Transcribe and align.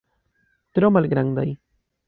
Tro 0.79 0.91
malgrandaj. 0.95 1.49